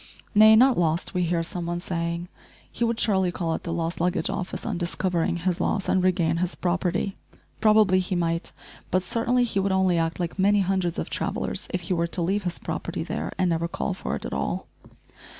"Nay, 0.33 0.55
not 0.55 0.79
lost," 0.79 1.13
we 1.13 1.21
hear 1.21 1.43
some 1.43 1.67
one 1.67 1.79
saying; 1.79 2.27
"he 2.71 2.83
would 2.83 2.99
surely 2.99 3.31
call 3.31 3.53
at 3.53 3.61
the 3.61 3.71
lost 3.71 4.01
luggage 4.01 4.31
office 4.31 4.65
on 4.65 4.79
discovering 4.79 5.37
his 5.37 5.61
loss 5.61 5.87
and 5.87 6.03
regain 6.03 6.37
his 6.37 6.55
property." 6.55 7.15
Probably 7.59 7.99
he 7.99 8.15
might, 8.15 8.51
but 8.89 9.03
certainly 9.03 9.43
he 9.43 9.59
would 9.59 9.71
only 9.71 9.99
act 9.99 10.19
like 10.19 10.39
many 10.39 10.61
hundreds 10.61 10.97
of 10.97 11.11
travellers 11.11 11.67
if 11.71 11.81
he 11.81 11.93
were 11.93 12.07
to 12.07 12.21
leave 12.23 12.45
his 12.45 12.57
property 12.57 13.03
there 13.03 13.31
and 13.37 13.47
never 13.51 13.67
call 13.67 13.93
for 13.93 14.15
it 14.15 14.25
at 14.25 14.33
all. 14.33 14.65